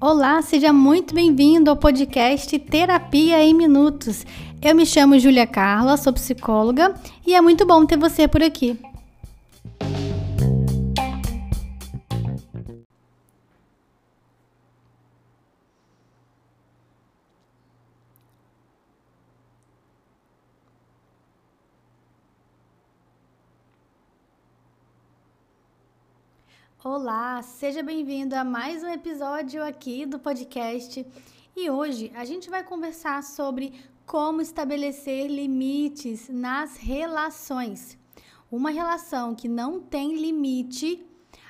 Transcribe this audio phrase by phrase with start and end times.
[0.00, 4.24] Olá, seja muito bem-vindo ao podcast Terapia em Minutos.
[4.62, 6.94] Eu me chamo Júlia Carla, sou psicóloga
[7.26, 8.78] e é muito bom ter você por aqui.
[26.88, 31.04] Olá, seja bem-vindo a mais um episódio aqui do podcast.
[31.56, 33.72] E hoje a gente vai conversar sobre
[34.06, 37.98] como estabelecer limites nas relações.
[38.48, 41.04] Uma relação que não tem limite,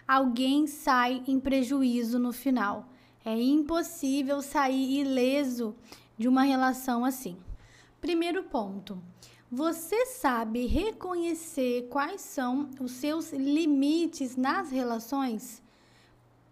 [0.08, 2.88] alguém sai em prejuízo no final.
[3.22, 5.76] É impossível sair ileso
[6.16, 7.36] de uma relação assim.
[8.00, 8.98] Primeiro ponto:
[9.50, 15.62] você sabe reconhecer quais são os seus limites nas relações?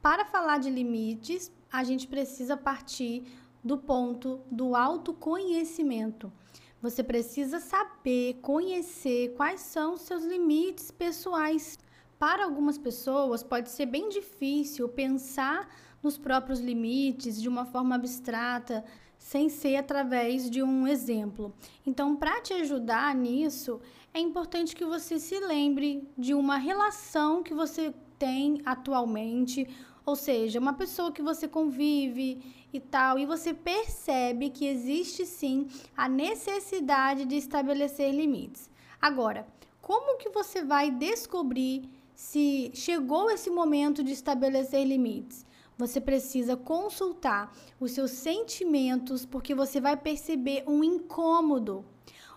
[0.01, 3.25] Para falar de limites, a gente precisa partir
[3.65, 6.33] do ponto do autoconhecimento.
[6.81, 11.79] Você precisa saber, conhecer quais são os seus limites pessoais.
[12.17, 15.69] Para algumas pessoas, pode ser bem difícil pensar
[16.01, 18.85] nos próprios limites de uma forma abstrata,
[19.25, 21.51] sem ser através de um exemplo.
[21.87, 23.81] Então, para te ajudar nisso,
[24.13, 29.67] é importante que você se lembre de uma relação que você tem atualmente,
[30.05, 32.39] ou seja, uma pessoa que você convive
[32.71, 38.69] e tal, e você percebe que existe sim a necessidade de estabelecer limites.
[39.01, 39.47] Agora,
[39.81, 45.47] como que você vai descobrir se chegou esse momento de estabelecer limites?
[45.77, 51.85] Você precisa consultar os seus sentimentos, porque você vai perceber um incômodo.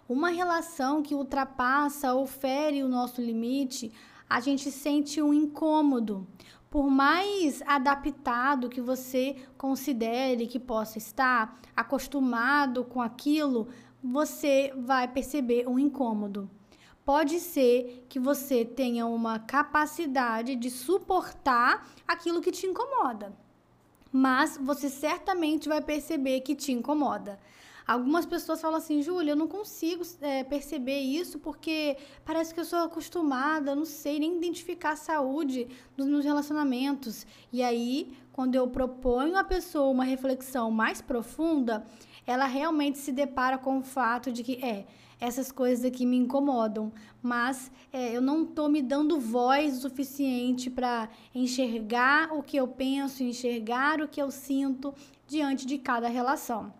[0.10, 3.92] Uma relação que ultrapassa ou fere o nosso limite,
[4.28, 6.26] a gente sente um incômodo.
[6.70, 13.67] Por mais adaptado que você considere que possa estar, acostumado com aquilo,
[14.04, 16.50] você vai perceber um incômodo
[17.08, 23.32] pode ser que você tenha uma capacidade de suportar aquilo que te incomoda.
[24.12, 27.40] Mas você certamente vai perceber que te incomoda.
[27.88, 32.66] Algumas pessoas falam assim, Júlia, eu não consigo é, perceber isso porque parece que eu
[32.66, 35.66] sou acostumada, não sei nem identificar a saúde
[35.96, 37.26] dos meus relacionamentos.
[37.54, 41.88] E aí, quando eu proponho à pessoa uma reflexão mais profunda,
[42.26, 44.86] ela realmente se depara com o fato de que é
[45.20, 46.92] essas coisas aqui me incomodam,
[47.22, 52.67] mas é, eu não estou me dando voz o suficiente para enxergar o que eu
[52.67, 54.94] penso, enxergar o que eu sinto
[55.28, 56.72] diante de cada relação.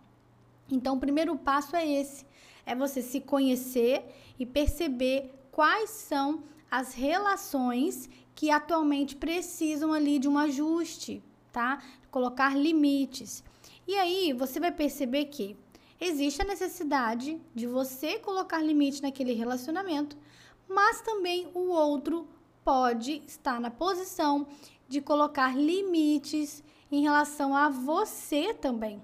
[0.70, 2.26] Então, o primeiro passo é esse:
[2.66, 4.04] é você se conhecer
[4.38, 11.82] e perceber quais são as relações que atualmente precisam ali de um ajuste, tá?
[12.12, 13.44] Colocar limites.
[13.88, 15.56] E aí você vai perceber que
[16.00, 20.18] existe a necessidade de você colocar limite naquele relacionamento,
[20.68, 22.28] mas também o outro
[22.64, 24.48] pode estar na posição
[24.88, 29.02] de colocar limites em relação a você também.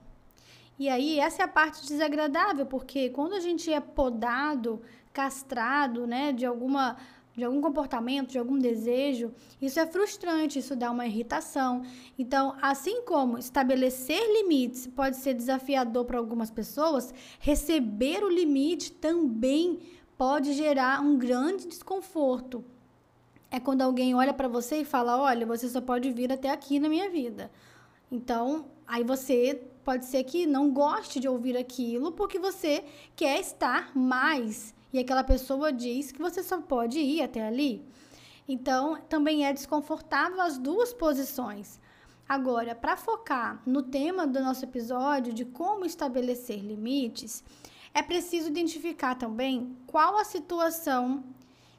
[0.78, 4.82] E aí, essa é a parte desagradável, porque quando a gente é podado,
[5.14, 6.98] castrado, né, de alguma
[7.36, 11.84] de algum comportamento, de algum desejo, isso é frustrante, isso dá uma irritação.
[12.18, 19.80] Então, assim como estabelecer limites pode ser desafiador para algumas pessoas, receber o limite também
[20.18, 22.64] pode gerar um grande desconforto.
[23.50, 26.80] É quando alguém olha para você e fala: "Olha, você só pode vir até aqui
[26.80, 27.52] na minha vida".
[28.12, 32.84] Então, aí você pode ser que não goste de ouvir aquilo porque você
[33.16, 37.84] quer estar mais e aquela pessoa diz que você só pode ir até ali.
[38.48, 41.80] Então, também é desconfortável as duas posições.
[42.30, 47.44] Agora, para focar no tema do nosso episódio de como estabelecer limites,
[47.94, 51.24] é preciso identificar também qual a situação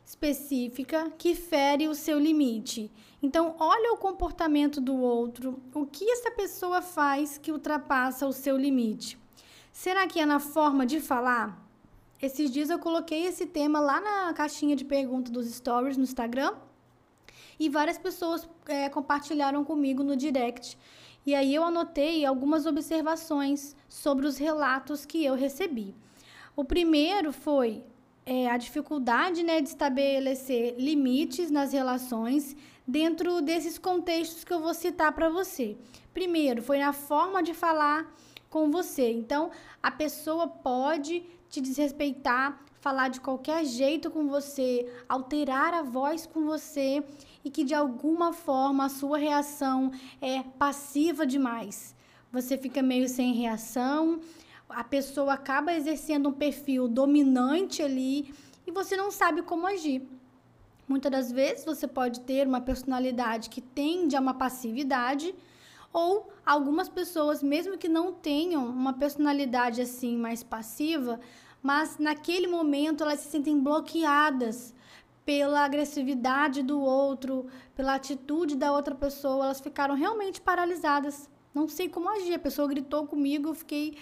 [0.04, 2.90] específica que fere o seu limite.
[3.22, 8.56] Então, olha o comportamento do outro, o que essa pessoa faz que ultrapassa o seu
[8.56, 9.18] limite.
[9.72, 11.63] Será que é na forma de falar?
[12.24, 16.54] Esses dias eu coloquei esse tema lá na caixinha de perguntas dos stories no Instagram
[17.60, 20.78] e várias pessoas é, compartilharam comigo no direct.
[21.26, 25.94] E aí eu anotei algumas observações sobre os relatos que eu recebi.
[26.56, 27.84] O primeiro foi
[28.24, 32.56] é, a dificuldade né, de estabelecer limites nas relações
[32.88, 35.76] dentro desses contextos que eu vou citar para você.
[36.14, 38.10] Primeiro, foi na forma de falar
[38.48, 39.10] com você.
[39.10, 39.50] Então,
[39.82, 41.22] a pessoa pode
[41.54, 47.02] te desrespeitar falar de qualquer jeito com você, alterar a voz com você
[47.42, 49.90] e que de alguma forma a sua reação
[50.20, 51.96] é passiva demais.
[52.30, 54.20] Você fica meio sem reação,
[54.68, 58.34] a pessoa acaba exercendo um perfil dominante ali
[58.66, 60.06] e você não sabe como agir.
[60.86, 65.34] Muitas das vezes você pode ter uma personalidade que tende a uma passividade,
[65.94, 71.20] ou algumas pessoas, mesmo que não tenham uma personalidade assim mais passiva,
[71.62, 74.74] mas naquele momento elas se sentem bloqueadas
[75.24, 77.46] pela agressividade do outro,
[77.76, 81.30] pela atitude da outra pessoa, elas ficaram realmente paralisadas.
[81.54, 82.34] Não sei como agir.
[82.34, 83.96] A pessoa gritou comigo, eu fiquei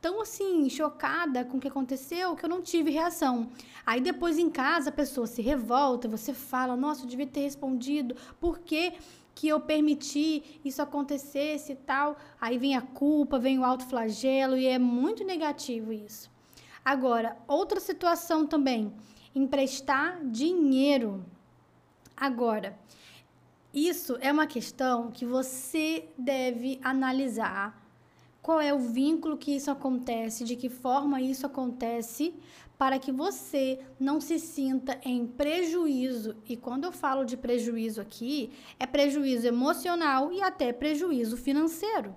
[0.00, 3.48] tão assim chocada com o que aconteceu que eu não tive reação.
[3.84, 8.14] Aí depois em casa a pessoa se revolta, você fala: "Nossa, eu devia ter respondido.
[8.38, 8.92] Por que
[9.38, 12.16] que eu permiti isso acontecesse e tal?".
[12.40, 16.28] Aí vem a culpa, vem o autoflagelo e é muito negativo isso.
[16.84, 18.92] Agora, outra situação também,
[19.34, 21.24] emprestar dinheiro.
[22.16, 22.76] Agora,
[23.72, 27.66] isso é uma questão que você deve analisar.
[28.42, 32.34] Qual é o vínculo que isso acontece, de que forma isso acontece,
[32.78, 36.36] para que você não se sinta em prejuízo.
[36.48, 42.14] E quando eu falo de prejuízo aqui, é prejuízo emocional e até prejuízo financeiro.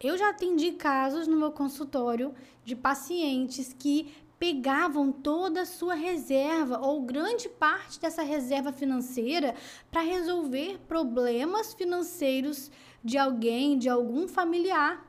[0.00, 2.32] Eu já atendi casos no meu consultório
[2.64, 9.54] de pacientes que pegavam toda a sua reserva ou grande parte dessa reserva financeira
[9.90, 12.70] para resolver problemas financeiros
[13.02, 15.04] de alguém, de algum familiar.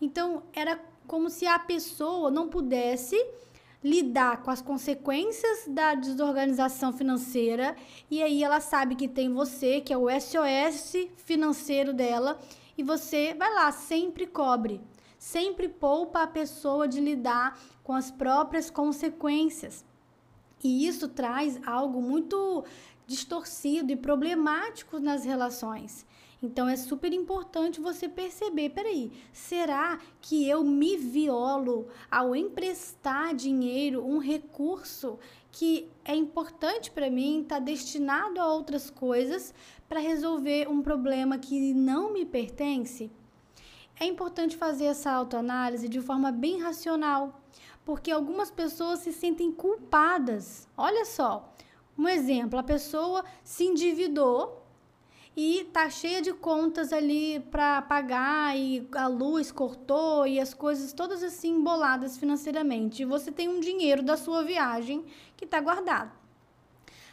[0.00, 3.16] Então, era como se a pessoa não pudesse
[3.82, 7.76] lidar com as consequências da desorganização financeira
[8.10, 12.38] e aí ela sabe que tem você, que é o SOS financeiro dela,
[12.76, 14.80] e você vai lá, sempre cobre.
[15.18, 19.84] Sempre poupa a pessoa de lidar com as próprias consequências.
[20.62, 22.64] E isso traz algo muito
[23.06, 26.06] distorcido e problemático nas relações.
[26.40, 34.06] Então é super importante você perceber, peraí, será que eu me violo ao emprestar dinheiro,
[34.06, 35.18] um recurso
[35.50, 39.52] que é importante para mim, está destinado a outras coisas
[39.88, 43.10] para resolver um problema que não me pertence?
[43.98, 47.42] É importante fazer essa autoanálise de forma bem racional,
[47.84, 50.68] porque algumas pessoas se sentem culpadas.
[50.76, 51.52] Olha só,
[51.98, 54.67] um exemplo: a pessoa se endividou
[55.40, 60.92] e tá cheia de contas ali para pagar e a luz cortou e as coisas
[60.92, 63.02] todas assim emboladas financeiramente.
[63.02, 65.04] E você tem um dinheiro da sua viagem
[65.36, 66.10] que está guardado.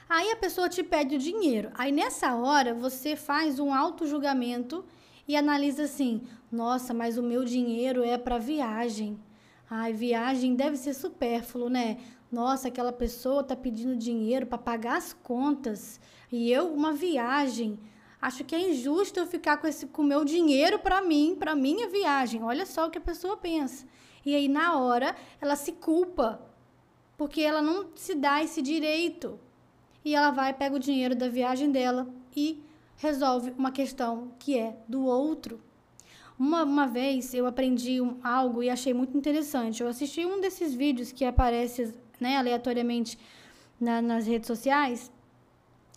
[0.10, 1.70] Aí a pessoa te pede o dinheiro.
[1.76, 4.84] Aí nessa hora você faz um auto julgamento
[5.28, 9.20] e analisa assim: nossa, mas o meu dinheiro é para viagem.
[9.70, 12.00] Ai, viagem deve ser supérfluo, né?
[12.32, 16.00] Nossa, aquela pessoa tá pedindo dinheiro para pagar as contas
[16.32, 17.78] e eu uma viagem.
[18.22, 21.88] Acho que é injusto eu ficar com esse com meu dinheiro para mim, para minha
[21.90, 22.44] viagem.
[22.44, 23.86] Olha só o que a pessoa pensa.
[24.26, 26.42] E aí na hora ela se culpa
[27.18, 29.40] porque ela não se dá esse direito.
[30.04, 32.64] E ela vai pega o dinheiro da viagem dela e
[32.98, 35.62] resolve uma questão que é do outro.
[36.38, 39.82] Uma, uma vez eu aprendi um, algo e achei muito interessante.
[39.82, 43.18] Eu assisti um desses vídeos que aparece né, aleatoriamente
[43.80, 45.12] na, nas redes sociais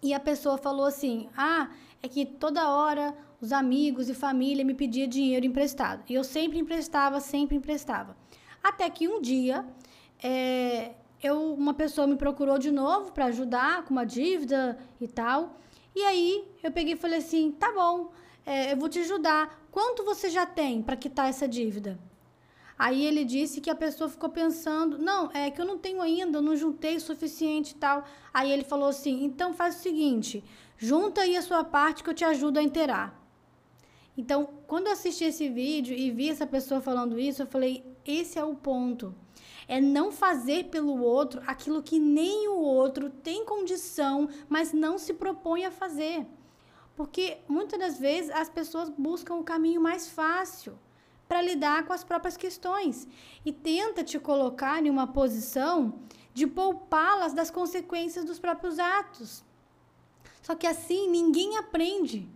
[0.03, 1.71] e a pessoa falou assim: Ah,
[2.03, 6.03] é que toda hora os amigos e família me pediam dinheiro emprestado.
[6.09, 8.17] E eu sempre emprestava, sempre emprestava.
[8.63, 9.65] Até que um dia
[10.23, 15.57] é, eu, uma pessoa me procurou de novo para ajudar com uma dívida e tal.
[15.95, 18.11] E aí eu peguei e falei assim: tá bom,
[18.45, 19.67] é, eu vou te ajudar.
[19.71, 21.99] Quanto você já tem para quitar essa dívida?
[22.79, 26.39] Aí ele disse que a pessoa ficou pensando: não, é que eu não tenho ainda,
[26.39, 28.05] eu não juntei o suficiente e tal.
[28.33, 30.45] Aí ele falou assim: então faz o seguinte,
[30.77, 33.19] junta aí a sua parte que eu te ajudo a inteirar.
[34.17, 38.39] Então, quando eu assisti esse vídeo e vi essa pessoa falando isso, eu falei: esse
[38.39, 39.15] é o ponto
[39.69, 45.13] é não fazer pelo outro aquilo que nem o outro tem condição, mas não se
[45.13, 46.27] propõe a fazer.
[46.97, 50.77] Porque muitas das vezes as pessoas buscam o caminho mais fácil
[51.29, 53.07] para lidar com as próprias questões
[53.45, 56.01] e tenta te colocar em uma posição
[56.33, 59.45] de poupá-las das consequências dos próprios atos.
[60.41, 62.27] Só que assim ninguém aprende.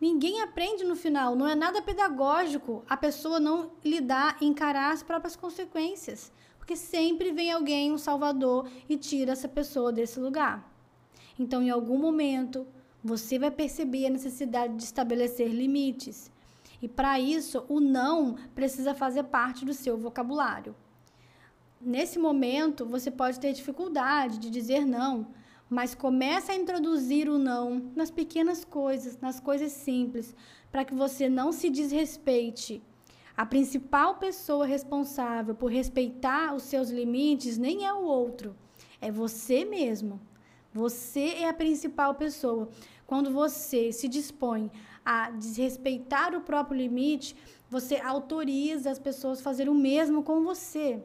[0.00, 5.36] Ninguém aprende no final, não é nada pedagógico a pessoa não lidar, encarar as próprias
[5.36, 6.32] consequências.
[6.58, 10.68] Porque sempre vem alguém, um salvador, e tira essa pessoa desse lugar.
[11.38, 12.66] Então, em algum momento,
[13.02, 16.31] você vai perceber a necessidade de estabelecer limites.
[16.82, 20.74] E para isso, o não precisa fazer parte do seu vocabulário.
[21.80, 25.26] nesse momento você pode ter dificuldade de dizer não,
[25.68, 30.34] mas começa a introduzir o não nas pequenas coisas, nas coisas simples,
[30.70, 32.82] para que você não se desrespeite.
[33.36, 38.54] A principal pessoa responsável por respeitar os seus limites nem é o outro,
[39.00, 40.20] é você mesmo.
[40.74, 42.68] Você é a principal pessoa.
[43.06, 44.70] Quando você se dispõe
[45.04, 47.36] a desrespeitar o próprio limite,
[47.68, 51.02] você autoriza as pessoas a fazerem o mesmo com você.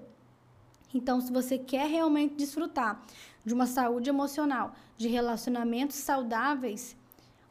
[0.93, 3.03] Então, se você quer realmente desfrutar
[3.45, 6.95] de uma saúde emocional, de relacionamentos saudáveis,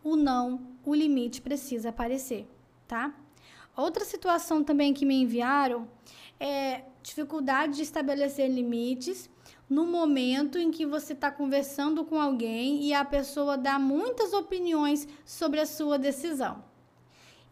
[0.03, 2.49] o não, o limite precisa aparecer,
[2.87, 3.15] tá?
[3.77, 5.89] Outra situação também que me enviaram
[6.41, 9.29] é dificuldade de estabelecer limites
[9.69, 15.09] no momento em que você está conversando com alguém e a pessoa dá muitas opiniões
[15.25, 16.65] sobre a sua decisão.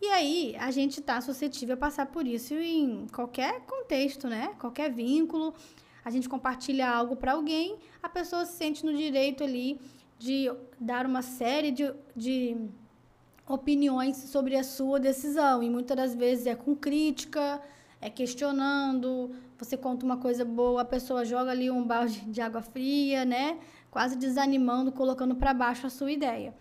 [0.01, 4.55] E aí, a gente está suscetível a passar por isso em qualquer contexto, né?
[4.59, 5.55] Qualquer vínculo.
[6.05, 9.81] A gente compartilha algo para alguém, a pessoa se sente no direito ali
[10.19, 12.57] de dar uma série de, de
[13.49, 15.63] opiniões sobre a sua decisão.
[15.63, 17.63] E muitas das vezes é com crítica,
[18.05, 22.61] é questionando, você conta uma coisa boa, a pessoa joga ali um balde de água
[22.61, 23.59] fria, né?
[23.91, 26.55] Quase desanimando, colocando para baixo a sua ideia.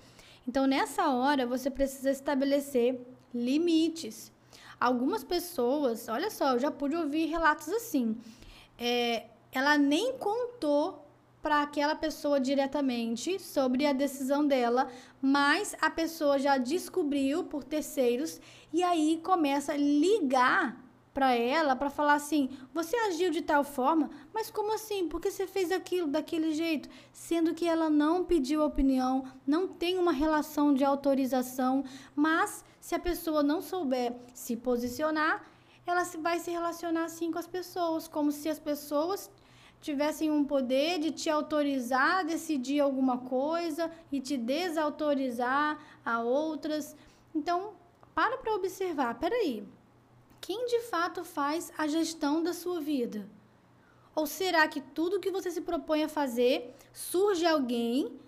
[0.47, 2.97] Então, nessa hora, você precisa estabelecer
[3.35, 4.31] limites.
[4.79, 8.15] Algumas pessoas, olha só, eu já pude ouvir relatos assim.
[8.79, 11.05] É, ela nem contou
[11.41, 14.89] para aquela pessoa diretamente sobre a decisão dela,
[15.21, 18.39] mas a pessoa já descobriu por terceiros
[18.71, 20.82] e aí começa a ligar
[21.13, 25.07] para ela para falar assim: você agiu de tal forma, mas como assim?
[25.07, 26.89] Por que você fez aquilo daquele jeito?
[27.11, 31.83] Sendo que ela não pediu opinião, não tem uma relação de autorização,
[32.15, 35.45] mas se a pessoa não souber se posicionar,
[35.85, 39.29] ela vai se relacionar assim com as pessoas, como se as pessoas
[39.81, 46.95] tivessem um poder de te autorizar a decidir alguma coisa e te desautorizar a outras.
[47.35, 47.73] Então,
[48.15, 49.67] para para observar, peraí,
[50.43, 53.25] quem de fato faz a gestão da sua vida?
[54.13, 58.19] Ou será que tudo que você se propõe a fazer surge alguém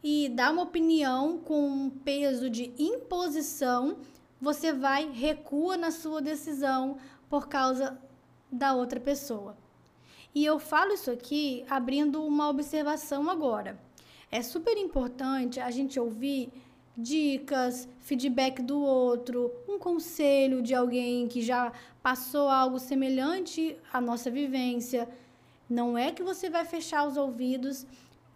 [0.00, 3.96] e dá uma opinião com um peso de imposição,
[4.40, 6.96] você vai recua na sua decisão
[7.28, 7.98] por causa
[8.52, 9.56] da outra pessoa.
[10.32, 13.76] E eu falo isso aqui abrindo uma observação agora.
[14.30, 16.52] É super importante a gente ouvir
[16.96, 21.72] dicas, feedback do outro, um conselho de alguém que já
[22.02, 25.08] passou algo semelhante à nossa vivência.
[25.68, 27.86] Não é que você vai fechar os ouvidos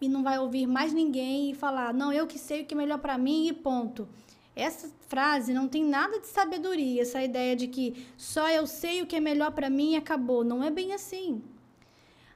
[0.00, 2.76] e não vai ouvir mais ninguém e falar, não, eu que sei o que é
[2.76, 4.08] melhor para mim e ponto.
[4.54, 9.06] Essa frase não tem nada de sabedoria, essa ideia de que só eu sei o
[9.06, 10.42] que é melhor para mim e acabou.
[10.42, 11.42] Não é bem assim.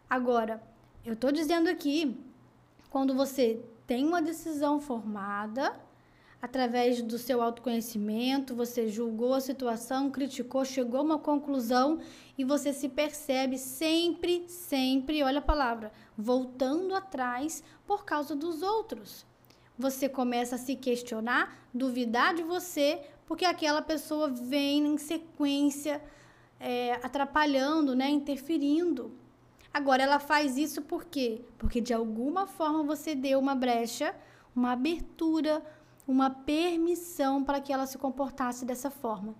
[0.08, 0.62] Agora,
[1.04, 2.16] eu estou dizendo aqui,
[2.90, 5.74] quando você tem uma decisão formada,
[6.42, 12.00] através do seu autoconhecimento, você julgou a situação, criticou, chegou a uma conclusão
[12.36, 19.24] e você se percebe sempre, sempre, olha a palavra, voltando atrás por causa dos outros.
[19.78, 26.02] Você começa a se questionar, duvidar de você, porque aquela pessoa vem em sequência
[26.58, 29.12] é, atrapalhando, né, interferindo.
[29.72, 31.40] Agora, ela faz isso por quê?
[31.56, 34.14] Porque de alguma forma você deu uma brecha,
[34.54, 35.64] uma abertura,
[36.06, 39.34] uma permissão para que ela se comportasse dessa forma.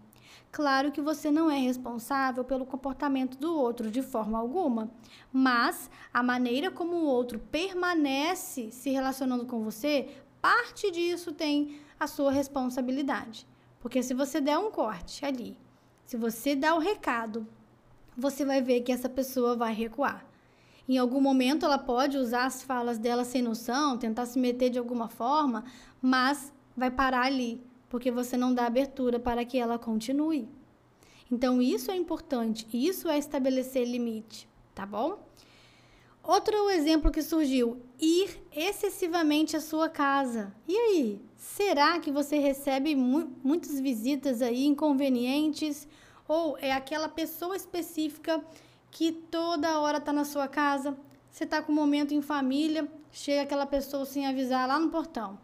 [0.50, 4.90] Claro que você não é responsável pelo comportamento do outro de forma alguma,
[5.33, 10.11] mas a maneira como o outro permanece se relacionando com você,
[10.42, 13.47] parte disso tem a sua responsabilidade.
[13.81, 15.57] Porque se você der um corte ali,
[16.04, 17.47] se você der o recado,
[18.16, 20.25] você vai ver que essa pessoa vai recuar.
[20.87, 24.78] Em algum momento ela pode usar as falas dela sem noção, tentar se meter de
[24.78, 25.64] alguma forma,
[26.00, 30.49] mas vai parar ali, porque você não dá abertura para que ela continue.
[31.31, 35.19] Então isso é importante, isso é estabelecer limite, tá bom?
[36.23, 40.55] Outro exemplo que surgiu: ir excessivamente à sua casa.
[40.69, 45.88] E aí, será que você recebe mu muitas visitas aí inconvenientes
[46.29, 48.43] ou é aquela pessoa específica
[48.91, 50.97] que toda hora está na sua casa.
[51.31, 55.38] Você está com um momento em família, chega aquela pessoa sem avisar lá no portão.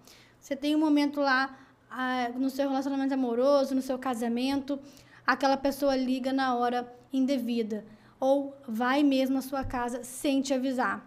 [0.48, 1.54] Você tem um momento lá
[1.90, 4.80] ah, no seu relacionamento amoroso, no seu casamento,
[5.26, 7.84] aquela pessoa liga na hora indevida
[8.18, 11.06] ou vai mesmo na sua casa sem te avisar.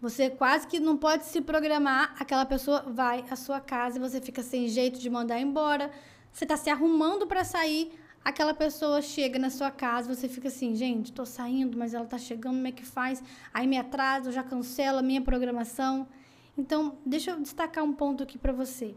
[0.00, 4.18] Você quase que não pode se programar, aquela pessoa vai à sua casa e você
[4.18, 5.90] fica sem jeito de mandar embora.
[6.32, 7.92] Você está se arrumando para sair,
[8.24, 12.16] aquela pessoa chega na sua casa, você fica assim, gente, tô saindo, mas ela tá
[12.16, 13.22] chegando, como é que faz?
[13.52, 16.08] Aí me atraso, já cancela a minha programação.
[16.56, 18.94] Então, deixa eu destacar um ponto aqui para você.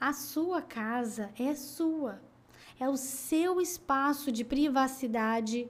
[0.00, 2.20] A sua casa é sua.
[2.78, 5.68] É o seu espaço de privacidade,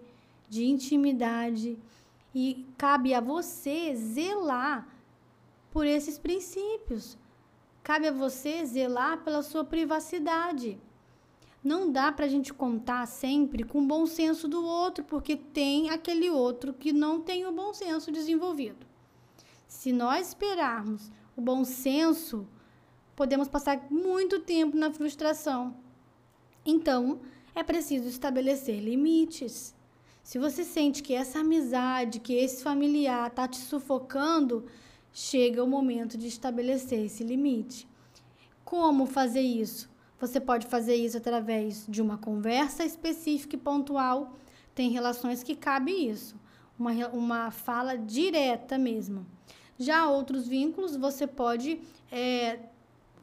[0.48, 1.78] de intimidade,
[2.34, 4.88] e cabe a você zelar
[5.70, 7.18] por esses princípios.
[7.82, 10.78] Cabe a você zelar pela sua privacidade.
[11.62, 15.90] Não dá para a gente contar sempre com o bom senso do outro, porque tem
[15.90, 18.89] aquele outro que não tem o bom senso desenvolvido.
[19.70, 22.44] Se nós esperarmos o bom senso,
[23.14, 25.76] podemos passar muito tempo na frustração.
[26.66, 27.20] Então,
[27.54, 29.72] é preciso estabelecer limites.
[30.24, 34.66] Se você sente que essa amizade, que esse familiar está te sufocando,
[35.12, 37.88] chega o momento de estabelecer esse limite.
[38.64, 39.88] Como fazer isso?
[40.18, 44.34] Você pode fazer isso através de uma conversa específica e pontual.
[44.74, 46.34] Tem relações que cabe isso,
[46.76, 49.24] uma, uma fala direta mesmo.
[49.80, 51.80] Já outros vínculos, você pode
[52.12, 52.58] é,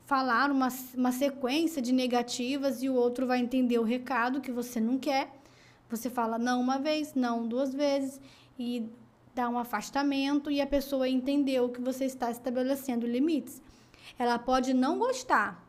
[0.07, 4.79] falar uma, uma sequência de negativas e o outro vai entender o recado que você
[4.79, 5.39] não quer.
[5.87, 8.19] Você fala não uma vez, não duas vezes
[8.57, 8.89] e
[9.35, 13.61] dá um afastamento e a pessoa entendeu que você está estabelecendo limites.
[14.17, 15.63] Ela pode não gostar.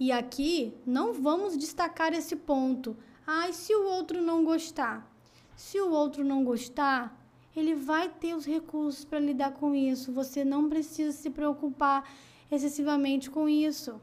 [0.00, 2.96] E aqui não vamos destacar esse ponto.
[3.24, 5.08] Ai, se o outro não gostar.
[5.54, 7.23] Se o outro não gostar,
[7.56, 10.12] ele vai ter os recursos para lidar com isso.
[10.12, 12.08] Você não precisa se preocupar
[12.50, 14.00] excessivamente com isso.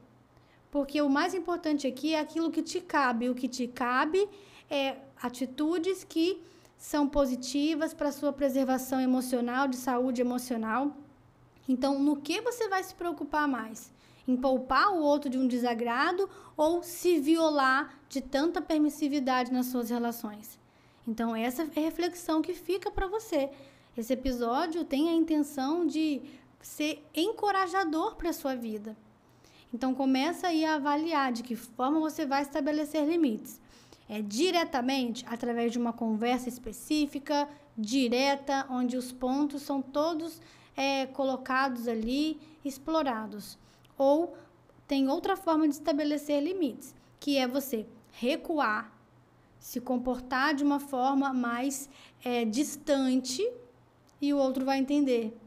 [0.70, 3.30] Porque o mais importante aqui é aquilo que te cabe.
[3.30, 4.28] O que te cabe
[4.70, 6.42] é atitudes que
[6.78, 10.96] são positivas para a sua preservação emocional, de saúde emocional.
[11.68, 13.92] Então, no que você vai se preocupar mais?
[14.28, 19.90] Em poupar o outro de um desagrado ou se violar de tanta permissividade nas suas
[19.90, 20.61] relações?
[21.08, 23.50] Então, essa é a reflexão que fica para você.
[23.98, 26.22] Esse episódio tem a intenção de
[26.62, 28.96] ser encorajador para a sua vida.
[29.74, 33.60] Então, começa aí a avaliar de que forma você vai estabelecer limites
[34.12, 37.48] é, diretamente através de uma conversa específica,
[37.78, 40.42] direta, onde os pontos são todos
[40.76, 43.58] é, colocados ali, explorados.
[43.98, 44.36] Ou
[44.86, 48.92] tem outra forma de estabelecer limites, que é você recuar,
[49.62, 51.88] se comportar de uma forma mais
[52.26, 53.48] é, distante
[54.20, 55.38] e o outro vai entender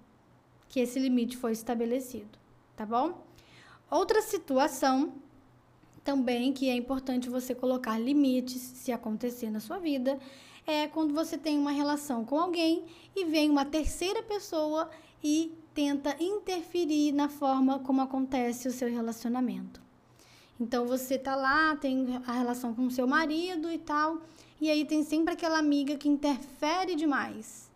[0.68, 2.38] que esse limite foi estabelecido,
[2.77, 3.27] tá bom?
[3.90, 5.14] Outra situação
[6.05, 10.18] também que é importante você colocar limites se acontecer na sua vida
[10.64, 12.85] é quando você tem uma relação com alguém
[13.16, 14.88] e vem uma terceira pessoa
[15.22, 19.84] e tenta interferir na forma como acontece o seu relacionamento.
[20.59, 24.23] Então você tá lá, tem a relação com o seu marido e tal,
[24.61, 27.71] e aí tem sempre aquela amiga que interfere demais.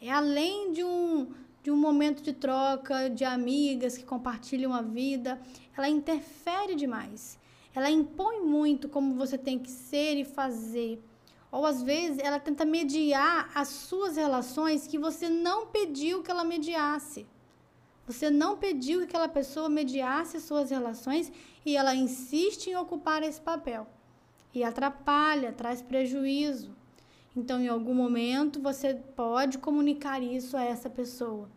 [0.00, 1.28] É além de um
[1.62, 5.40] de um momento de troca de amigas que compartilham a vida,
[5.76, 7.38] ela interfere demais.
[7.74, 11.00] Ela impõe muito como você tem que ser e fazer.
[11.52, 16.44] Ou às vezes ela tenta mediar as suas relações que você não pediu que ela
[16.44, 17.26] mediasse.
[18.06, 21.32] Você não pediu que aquela pessoa mediasse as suas relações
[21.64, 23.86] e ela insiste em ocupar esse papel.
[24.54, 26.74] E atrapalha, traz prejuízo.
[27.34, 31.48] Então, em algum momento, você pode comunicar isso a essa pessoa.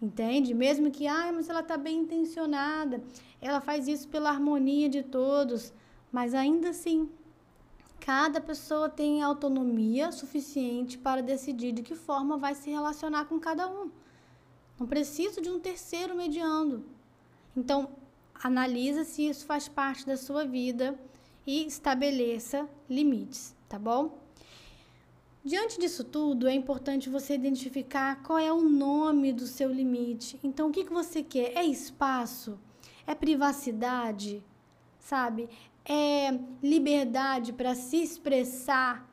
[0.00, 0.52] Entende?
[0.52, 3.02] Mesmo que, ah, mas ela está bem intencionada,
[3.40, 5.72] ela faz isso pela harmonia de todos,
[6.10, 7.08] mas ainda assim,
[8.00, 13.68] cada pessoa tem autonomia suficiente para decidir de que forma vai se relacionar com cada
[13.68, 13.90] um.
[14.78, 16.84] Não precisa de um terceiro mediando.
[17.56, 17.90] Então,
[18.34, 20.98] analisa se isso faz parte da sua vida
[21.46, 24.18] e estabeleça limites, tá bom?
[25.46, 30.40] Diante disso tudo, é importante você identificar qual é o nome do seu limite.
[30.42, 31.56] Então, o que, que você quer?
[31.56, 32.58] É espaço?
[33.06, 34.42] É privacidade?
[34.98, 35.48] Sabe?
[35.84, 39.08] É liberdade para se expressar?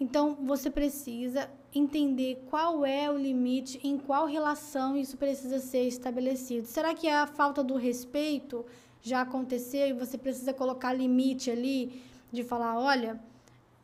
[0.00, 6.66] Então, você precisa entender qual é o limite, em qual relação isso precisa ser estabelecido.
[6.66, 8.64] Será que a falta do respeito
[9.00, 13.20] já aconteceu e você precisa colocar limite ali de falar, olha,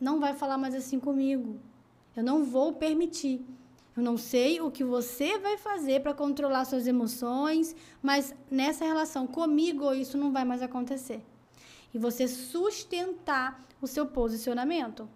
[0.01, 1.59] não vai falar mais assim comigo.
[2.15, 3.45] Eu não vou permitir.
[3.97, 9.27] Eu não sei o que você vai fazer para controlar suas emoções, mas nessa relação
[9.27, 11.21] comigo isso não vai mais acontecer.
[11.93, 15.09] E você sustentar o seu posicionamento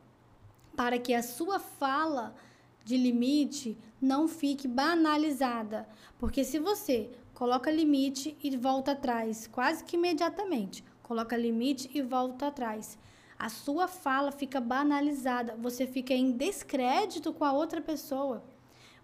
[0.75, 2.35] para que a sua fala
[2.85, 5.89] de limite não fique banalizada.
[6.19, 12.49] Porque se você coloca limite e volta atrás, quase que imediatamente, coloca limite e volta
[12.49, 12.99] atrás,
[13.39, 18.45] a sua fala fica banalizada, você fica em descrédito com a outra pessoa.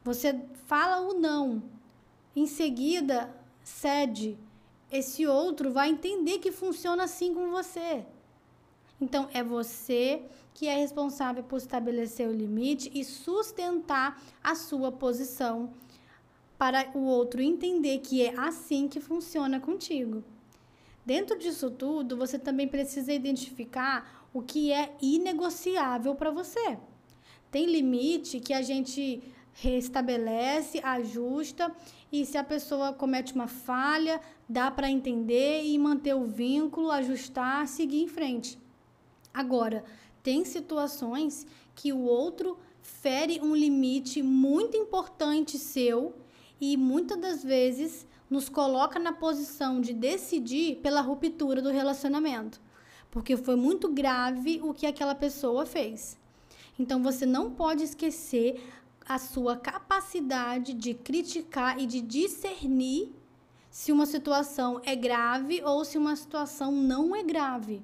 [0.04, 1.62] Você fala o não,
[2.36, 4.38] em seguida cede.
[4.90, 8.06] Esse outro vai entender que funciona assim com você.
[9.00, 10.22] Então, é você
[10.58, 15.72] que é responsável por estabelecer o limite e sustentar a sua posição
[16.58, 20.24] para o outro entender que é assim que funciona contigo.
[21.06, 26.76] Dentro disso tudo, você também precisa identificar o que é inegociável para você.
[27.52, 31.72] Tem limite que a gente restabelece, ajusta
[32.10, 37.68] e se a pessoa comete uma falha, dá para entender e manter o vínculo, ajustar,
[37.68, 38.58] seguir em frente.
[39.32, 39.84] Agora,
[40.28, 46.14] tem situações que o outro fere um limite muito importante seu
[46.60, 52.60] e muitas das vezes nos coloca na posição de decidir pela ruptura do relacionamento,
[53.10, 56.18] porque foi muito grave o que aquela pessoa fez.
[56.78, 58.62] Então você não pode esquecer
[59.08, 63.14] a sua capacidade de criticar e de discernir
[63.70, 67.82] se uma situação é grave ou se uma situação não é grave.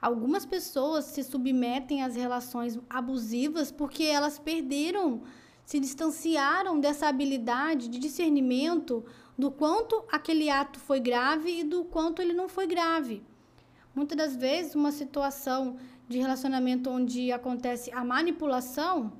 [0.00, 5.22] Algumas pessoas se submetem às relações abusivas porque elas perderam,
[5.64, 9.04] se distanciaram dessa habilidade de discernimento
[9.38, 13.22] do quanto aquele ato foi grave e do quanto ele não foi grave.
[13.94, 15.76] Muitas das vezes, uma situação
[16.08, 19.12] de relacionamento onde acontece a manipulação,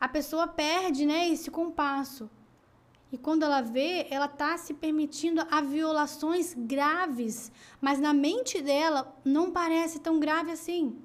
[0.00, 2.30] a pessoa perde né, esse compasso.
[3.10, 9.16] E quando ela vê, ela está se permitindo a violações graves, mas na mente dela
[9.24, 10.96] não parece tão grave assim.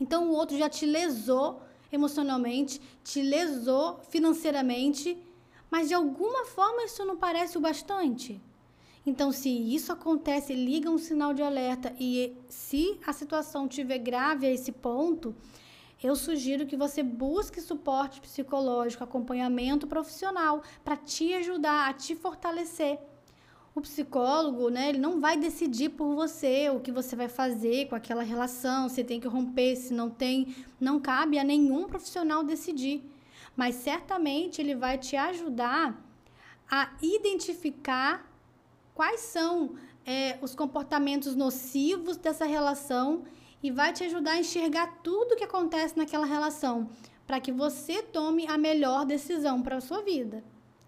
[0.00, 5.16] Então o outro já te lesou emocionalmente, te lesou financeiramente,
[5.70, 8.40] mas de alguma forma isso não parece o bastante.
[9.04, 14.46] Então, se isso acontece, liga um sinal de alerta e se a situação estiver grave
[14.46, 15.32] a esse ponto,
[16.02, 22.98] eu sugiro que você busque suporte psicológico, acompanhamento profissional para te ajudar a te fortalecer.
[23.74, 27.94] O psicólogo, né, ele não vai decidir por você o que você vai fazer com
[27.94, 33.02] aquela relação, se tem que romper, se não tem, não cabe a nenhum profissional decidir.
[33.54, 36.02] Mas certamente ele vai te ajudar
[36.70, 38.30] a identificar
[38.94, 39.74] quais são
[40.06, 43.24] é, os comportamentos nocivos dessa relação
[43.66, 46.88] e vai te ajudar a enxergar tudo o que acontece naquela relação,
[47.26, 50.44] para que você tome a melhor decisão para a sua vida.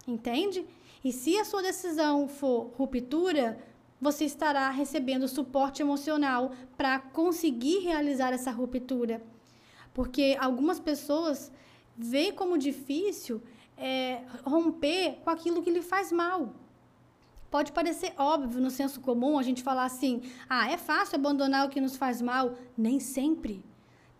[0.06, 0.64] Entende?
[1.02, 3.58] E se a sua decisão for ruptura,
[4.00, 9.20] você estará recebendo suporte emocional para conseguir realizar essa ruptura.
[9.92, 11.50] Porque algumas pessoas
[11.96, 13.42] veem como difícil
[13.76, 16.54] é, romper com aquilo que lhe faz mal.
[17.50, 21.70] Pode parecer óbvio no senso comum a gente falar assim: ah, é fácil abandonar o
[21.70, 22.54] que nos faz mal.
[22.76, 23.64] Nem sempre.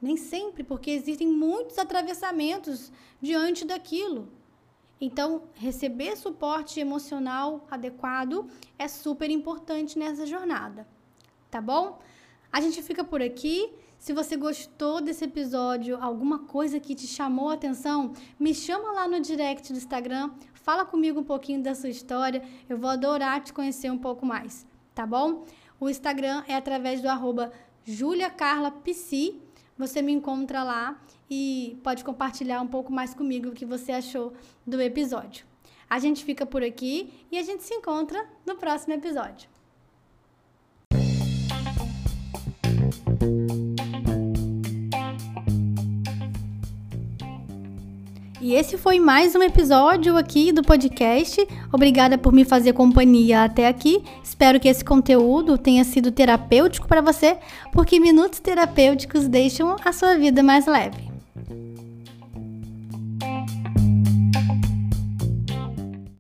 [0.01, 4.29] Nem sempre, porque existem muitos atravessamentos diante daquilo.
[5.01, 10.87] Então, receber suporte emocional adequado é super importante nessa jornada.
[11.51, 11.99] Tá bom?
[12.53, 13.71] A gente fica por aqui.
[13.99, 19.09] Se você gostou desse episódio, alguma coisa que te chamou a atenção, me chama lá
[19.09, 20.31] no direct do Instagram,
[20.69, 24.67] fala comigo um pouquinho da sua história, eu vou adorar te conhecer um pouco mais,
[24.95, 25.47] tá bom?
[25.81, 27.51] O Instagram é através do arroba
[27.87, 29.41] juliacarlapsi,
[29.79, 31.01] você me encontra lá
[31.31, 34.35] e pode compartilhar um pouco mais comigo o que você achou
[34.67, 35.47] do episódio.
[35.89, 39.49] A gente fica por aqui e a gente se encontra no próximo episódio.
[48.49, 51.47] E esse foi mais um episódio aqui do podcast.
[51.71, 54.03] Obrigada por me fazer companhia até aqui.
[54.25, 57.37] Espero que esse conteúdo tenha sido terapêutico para você,
[57.75, 61.08] porque minutos terapêuticos deixam a sua vida mais leve.